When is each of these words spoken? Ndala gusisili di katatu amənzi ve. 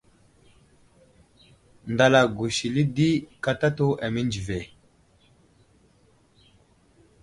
Ndala 1.93 2.21
gusisili 2.37 2.83
di 2.95 3.09
katatu 3.43 3.87
amənzi 4.05 4.41
ve. 4.47 4.59